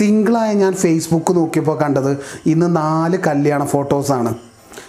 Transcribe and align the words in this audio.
സിംഗിളായ 0.00 0.52
ഞാൻ 0.52 0.72
ഫേസ്ബുക്ക് 0.72 1.36
നോക്കിയപ്പോൾ 1.36 1.78
കണ്ടത് 1.78 2.18
ഇന്ന് 2.46 2.76
നാല് 2.76 3.18
കല്യാണ 3.26 3.64
ഫോട്ടോസാണ് 3.64 4.34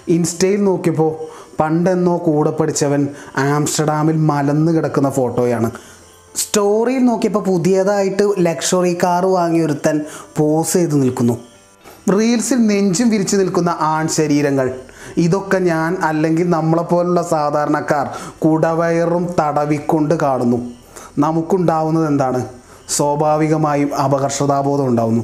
ഇൻസ്റ്റയിൽ 0.07 0.63
നോക്കിയപ്പോൾ 0.63 1.09
പണ്ടെന്നോ 1.59 2.17
കൂടെ 2.17 2.51
പഠിച്ചവൻ 2.51 3.07
ആംസ്റ്റർഡാമിൽ 3.37 4.17
മലന്ന് 4.17 4.71
കിടക്കുന്ന 4.71 5.09
ഫോട്ടോയാണ് 5.09 5.71
സ്റ്റോറിയിൽ 6.35 7.05
നോക്കിയപ്പോൾ 7.05 7.43
പുതിയതായിട്ട് 7.43 8.29
ലക്ഷറി 8.39 8.97
കാർ 9.03 9.25
വാങ്ങിയ 9.25 9.65
ഒരുത്തൻ 9.65 10.01
പോസ് 10.37 10.73
ചെയ്ത് 10.73 11.01
നിൽക്കുന്നു. 11.01 11.37
റീൽസിൽ 12.13 12.67
നെഞ്ചും 12.67 13.09
വിരിച്ചു 13.09 13.37
നിൽക്കുന്ന 13.37 13.69
ആൺ 13.79 14.07
ശരീരങ്ങൾ. 14.07 14.71
ഇതൊക്കെ 15.17 15.57
ഞാൻ 15.57 15.97
അല്ലെങ്കിൽ 16.03 16.49
നമ്മളെപ്പോലുള്ള 16.49 17.21
സാധാരണക്കാർ 17.21 18.09
കുടവയറും 18.39 19.27
തടവിക്കൊണ്ട് 19.39 20.13
കാണുന്നു. 20.13 20.71
നമുക്കുണ്ടാവുന്നത് 21.17 22.07
എന്താണ്? 22.07 22.60
സ്വാഭാവികമായും 22.91 23.95
അപകർഷതാബോധം 23.95 24.87
ഉണ്ടാവുന്നു. 24.87 25.23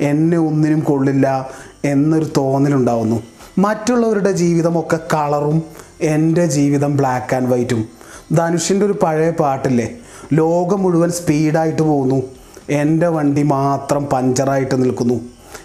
എന്നെ 0.00 0.38
ഒന്നിനും 0.38 0.80
കൊള്ളില്ല 0.80 1.50
എന്നൊരു 1.84 2.26
തോന്നലുണ്ടാവുന്നു. 2.36 3.22
മറ്റുള്ളവരുടെ 3.58 4.32
ജീവിതമൊക്കെ 4.32 4.98
കളറും 5.14 5.62
എന്റെ 6.00 6.46
ജീവിതം 6.46 6.96
ബ്ലാക്ക് 6.96 7.34
ആൻഡ് 7.36 7.52
വൈറ്റും 7.52 7.88
ധനുഷിന്റെ 8.32 8.86
ഒരു 8.86 8.98
പഴയ 9.02 9.30
പാട്ടില്ലേ? 9.30 9.90
ലോകം 10.32 10.82
മുഴുവൻ 10.82 11.10
സ്പീഡായിട്ട് 11.10 11.82
പോകുന്നു. 11.82 12.22
എന്റെ 12.70 13.08
വണ്ടി 13.08 13.42
മാത്രം 13.42 14.06
പഞ്ചറായിട്ട് 14.06 14.84
നിൽക്കുന്നു. 14.84 15.20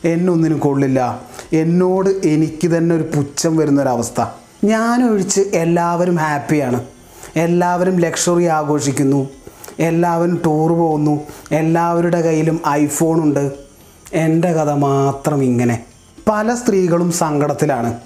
എന്നൊന്നിനും 0.05 0.59
കൊള്ളില്ല. 0.59 1.21
എന്നോട് 1.53 2.09
എനിക്ക് 2.09 2.67
തന്നെ 2.67 2.95
ഒരു 2.95 3.03
പുച്ഛം 3.03 3.57
വരുന്നൊരവസ്ഥ. 3.57 4.25
ഞാനൊഴിച്ച് 4.63 5.41
എല്ലാവരും 5.53 6.15
ഹാപ്പിയാണ്. 6.15 6.83
എല്ലാവരും 7.35 7.99
ലക്ഷറി 7.99 8.45
ആഘോഷിക്കുന്നു. 8.45 9.29
എല്ലാവരും 9.79 10.41
ടൂർ 10.45 10.71
പോകുന്നു 10.71 11.19
എല്ലാവരുടെ 11.51 12.21
കയ്യിലും 12.21 12.61
ഐഫോൺ 12.67 13.23
ഉണ്ട്. 13.23 13.51
എന്റെ 14.13 14.53
കഥ 14.53 14.71
മാത്രം 14.71 15.43
ഇങ്ങനെ. 15.43 15.83
പല 16.29 16.55
സ്ത്രീകളും 16.55 17.11
സങ്കടത്തിലാണ്. 17.11 17.97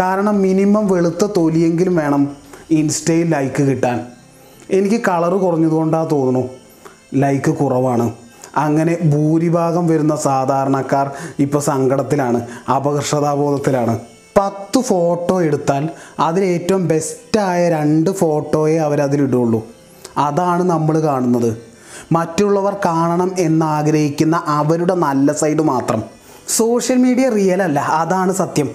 കാരണം 0.00 0.42
മിനിമം 0.42 0.88
വെളുത്ത 0.88 1.26
തൊലിയെങ്കിലും 1.36 1.96
വേണം 1.96 2.36
ഇൻസ്റ്റയിൽ 2.70 3.30
ലൈക്ക് 3.30 3.62
കിട്ടാൻ. 3.62 4.06
എനിക്ക് 4.70 5.00
കളറ് 5.08 5.32
കുറഞ്ഞതുകൊണ്ടാണ് 5.32 6.10
തോന്നുന്നു. 6.10 6.48
ലൈക്ക് 7.14 7.54
കുറവാണ്. 7.54 8.12
അങ്ങനെ 8.56 8.96
ഭൂരിഭാഗം 9.04 9.86
വരുന്ന 9.86 10.16
സാധാരണക്കാർ 10.16 11.10
ഇപ്പോൾ 11.38 11.58
സങ്കടത്തിലാണ് 11.58 12.46
അപകർഷതാബോധത്തിലാണ്. 12.70 13.98
പത്ത് 14.38 14.80
ഫോട്ടോ 14.80 15.42
എടുത്താൽ 15.42 15.88
അതിലേറ്റവും 16.20 16.88
ബെസ്റ്റായ 16.88 17.68
രണ്ട് 17.68 18.10
ഫോട്ടോയെ 18.10 18.78
അവരതിലിടുള്ളൂ. 18.78 19.66
അതാണ് 20.18 20.62
നമ്മൾ 20.62 21.00
കാണുന്നത്. 21.00 21.56
മറ്റുള്ളവർ 22.12 22.76
കാണണം 22.84 23.32
എന്നാഗ്രഹിക്കുന്ന 23.38 24.42
അവരുടെ 24.46 24.94
നല്ല 24.94 25.32
സൈഡ് 25.32 25.62
മാത്രം. 25.62 26.02
സോഷ്യൽ 26.48 26.96
മീഡിയ 26.96 27.28
റിയൽ 27.28 27.62
അല്ല 27.62 27.80
അതാണ് 27.80 28.32
സത്യം. 28.32 28.68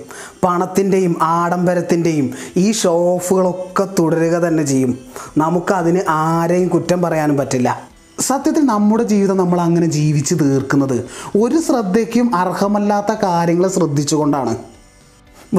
പണത്തിന്റെയും 0.43 1.15
ആഡംബരത്തിന്റെയും 1.21 2.33
ഈ 2.57 2.71
ഷോ 2.71 3.13
ഓഫുകളൊക്കെ 3.13 3.87
തുടരുക 3.99 4.37
തന്നെ 4.37 4.63
ചെയ്യും. 4.63 4.99
നമുക്കതിന് 5.37 5.99
ആരെയും 6.09 6.67
കുറ്റം 6.67 7.01
പറയാനും 7.01 7.37
പറ്റില്ല. 7.37 7.87
സത്യത്തിൽ 8.19 8.61
നമ്മുടെ 8.61 9.03
ജീവിതം 9.03 9.37
നമ്മൾ 9.37 9.61
അങ്ങനെ 9.61 9.87
ജീവിച്ച് 9.87 10.35
തീർക്കുന്നത് 10.35 11.05
ഒരു 11.37 11.59
ശ്രദ്ധയ്ക്കും 11.59 12.35
അർഹമല്ലാത്ത 12.35 13.15
കാര്യങ്ങൾ 13.23 13.67
ശ്രദ്ധിച്ചുകൊണ്ടാണ്. 13.67 14.57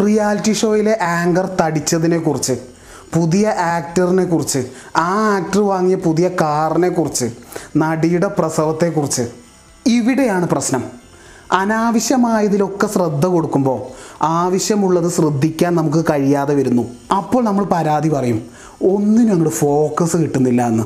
റിയാലിറ്റി 0.07 0.53
ഷോയിലെ 0.53 0.99
ആങ്കർ 1.03 1.49
തടിച്ചതിനെ 1.61 2.19
കുറിച്ച് 2.19 2.78
പുതിയ 3.15 3.49
ആക്ടറിനെ 3.49 4.25
കുറിച്ച് 4.25 4.67
ആ 4.97 5.37
ആക്ടർ 5.37 5.61
വാങ്ങിയ 5.61 5.97
പുതിയ 5.97 6.29
കാറിനെ 6.29 6.89
കുറിച്ച് 6.89 7.31
നടിയുടെ 7.77 8.29
പ്രസവത്തെക്കുറിച്ച് 8.29 9.29
ഇവിടെയാണ് 9.87 10.49
പ്രശ്നം. 10.49 10.85
അനാവശ്യമായതിലൊക്കെ 11.53 12.87
ശ്രദ്ധ 12.87 13.27
കൊടുക്കുമ്പോൾ 13.27 13.83
ആവശ്യമുള്ളത് 14.23 15.13
ശ്രദ്ധിക്കാൻ 15.13 15.75
നമുക്ക് 15.75 16.05
കഴിയാതെ 16.11 16.55
വരുന്നു. 16.55 16.83
അപ്പോൾ 17.17 17.45
നമ്മൾ 17.45 17.65
പരാതി 17.65 18.09
പറയും 18.09 18.47
ഒന്നിനും 18.83 19.33
അങ്ങോട്ട് 19.33 19.57
ഫോക്കസ് 19.57 20.17
കിട്ടുന്നില്ല 20.17 20.67
എന്ന്. 20.67 20.85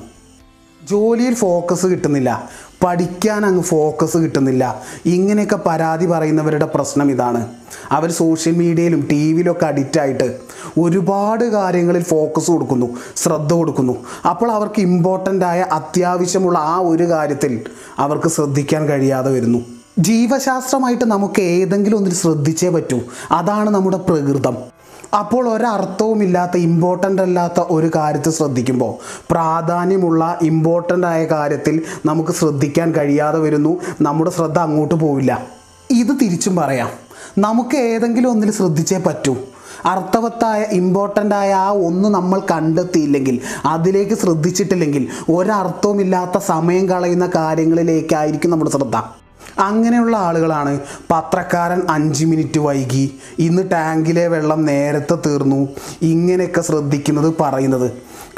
ജോലിയിൽ 0.86 1.34
ഫോക്കസ് 1.34 1.86
കിട്ടുന്നില്ല. 1.86 2.50
പഠിക്കാൻ 2.84 3.47
അങ്ങ് 3.47 3.62
ഫോക്കസ് 3.62 4.16
കിട്ടുന്നില്ല. 4.16 4.82
ഇങ്ങനെയൊക്കെ 5.06 5.59
പരാതി 5.66 6.06
പറയുന്നവരുടെ 6.06 6.65
പ്രശ്നം 6.65 7.10
ഇതാണ്. 7.10 7.47
അവർ 7.91 8.10
സോഷ്യൽ 8.10 8.54
മീഡിയയിലും 8.56 9.09
ടി 9.10 9.32
വിയിലൊക്കെ 9.32 9.66
അഡിക്റ്റായിട്ട് 9.66 10.37
ഒരുപാട് 10.78 11.44
കാര്യങ്ങളിൽ 11.44 12.03
ഫോക്കസ് 12.03 12.50
കൊടുക്കുന്നു 12.50 12.87
ശ്രദ്ധ 13.16 13.53
കൊടുക്കുന്നു. 13.53 14.04
അപ്പോൾ 14.31 14.53
അവർക്ക് 14.53 14.81
ഇമ്പോർട്ടന്റ് 14.81 15.44
ആയ 15.44 15.60
അത്യാവശ്യമുള്ള 15.60 16.59
ആ 16.59 16.76
ഒരു 16.76 17.04
കാര്യത്തിൽ 17.04 17.60
അവർക്ക് 17.98 18.28
ശ്രദ്ധിക്കാൻ 18.28 18.88
കഴിയാതെ 18.88 19.31
വരുന്നു. 19.32 19.59
ജീവശാസ്ത്രമായിട്ട് 19.99 21.04
നമുക്ക് 21.04 21.43
ഏതെങ്കിലും 21.43 21.97
ഒന്നിൽ 21.97 22.14
ശ്രദ്ധിച്ചേ 22.14 22.69
പറ്റൂ. 22.69 23.00
അതാണ് 23.31 23.70
നമ്മുടെ 23.70 23.97
പ്രകൃതം. 23.97 24.71
അപ്പോൾ 25.14 25.48
ഒരർത്ഥവുമില്ലാത്ത 25.48 26.56
ഇമ്പോർട്ടന്റ് 26.56 27.22
അല്ലാത്ത 27.22 27.60
ഒരു 27.60 27.90
കാര്യത്തെ 27.96 28.30
ശ്രദ്ധിക്കുമ്പോൾ 28.30 28.92
പ്രാധാന്യമുള്ള 29.30 30.38
ഇമ്പോർട്ടന്റ് 30.42 31.06
ആയ 31.06 31.24
കാര്യത്തിൽ 31.24 31.82
നമുക്ക് 32.06 32.32
ശ്രദ്ധിക്കാൻ 32.32 32.92
കഴിയാതെ 32.92 33.38
വരുന്നു. 33.38 33.78
നമ്മുടെ 34.00 34.30
ശ്രദ്ധ 34.30 34.58
അങ്ങോട്ട് 34.58 34.94
പോവില്ല. 34.94 35.46
ഇത് 35.90 36.12
തിരിച്ചും 36.22 36.56
പറയാം. 36.56 36.90
നമുക്ക് 37.38 37.76
ഏതെങ്കിലും 37.76 38.30
ഒന്നിൽ 38.30 38.50
ശ്രദ്ധിച്ചേ 38.50 38.98
പറ്റൂ. 38.98 39.36
അർത്ഥവത്തായ 39.84 40.62
ഇമ്പോർട്ടന്റ് 40.62 41.34
ആയ 41.34 41.52
ആ 41.52 41.70
ഒന്ന് 41.70 42.08
നമ്മൾ 42.08 42.40
കണ്ടെത്തിയില്ലെങ്കിൽ 42.50 43.40
അതിലേക്ക് 43.64 44.14
ശ്രദ്ധിച്ചിട്ടില്ലെങ്കിൽ 44.14 45.08
ഒരർത്ഥവുമില്ലാത്ത 45.28 46.38
സമയം 46.38 46.88
കളയുന്ന 46.88 47.30
കാര്യങ്ങളിലേക്കായിരിക്കും 47.34 48.50
നമ്മുടെ 48.50 48.70
ശ്രദ്ധ. 48.70 49.21
അങ്ങനെയുള്ള 49.58 50.16
ആളുകളാണ്. 50.16 50.80
പത്രക്കാരൻ 51.10 51.82
അഞ്ച് 51.91 52.25
മിനിറ്റ് 52.25 52.58
വൈകി. 52.58 53.19
ഇന്ന് 53.38 53.70
ടാങ്കിലെ 53.70 54.28
വെള്ളം 54.28 54.64
നേരത്തെ 54.64 55.19
തീർന്നു. 55.26 55.69
ഇങ്ങനെയൊക്കെ 56.03 56.60
ശ്രദ്ധിക്കുന്നത് 56.60 57.34
പറയുന്നത്. 57.41 57.91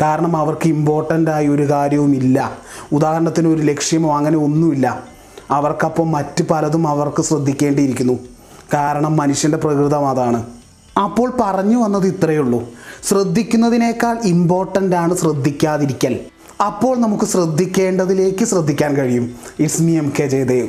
കാരണം 0.02 0.36
അവർക്ക് 0.36 0.68
ഇമ്പോർട്ടന്റ് 0.68 1.30
ആയ 1.30 1.48
ഒരു 1.48 1.70
കാര്യവുമില്ല. 1.70 2.58
ഉദാഹരണത്തിന് 2.92 3.48
ഒരു 3.48 3.62
ലക്ഷ്യമോ 3.62 4.16
അങ്ങനെ 4.16 4.38
ഒന്നുമില്ല. 4.38 5.02
അവർക്കപ്പം 5.50 6.12
മറ്റ് 6.12 6.42
പലതും 6.42 6.88
അവർക്ക് 6.88 7.22
ശ്രദ്ധിക്കേണ്ടിയിരിക്കുന്നു. 7.22 8.18
കാരണം 8.74 9.16
മനുഷ്യന്റെ 9.16 9.58
പ്രകൃതം 9.58 10.08
അതാണ്. 10.08 10.42
അപ്പോൾ 11.04 11.32
പറഞ്ഞു 11.40 11.76
വന്നത് 11.76 12.06
ഇത്രയേ 12.06 12.38
ഉള്ളൂ. 12.38 12.68
ശ്രദ്ധിക്കുന്നതിനേക്കാൾ 13.08 14.18
ഇമ്പോർട്ടന്റ് 14.24 14.96
ആണ് 14.96 15.16
ശ്രദ്ധിക്കാതിരിക്കൽ. 15.16 16.18
അപ്പോൾ 16.66 16.96
നമുക്ക് 16.96 17.24
ശ്രദ്ധിക്കേണ്ടതിലേക്ക് 17.24 18.44
ശ്രദ്ധിക്കാൻ 18.44 18.94
കഴിയും. 18.96 19.34
It's 19.58 19.82
M 19.82 20.12
K 20.20 20.26
Jayadev 20.26 20.68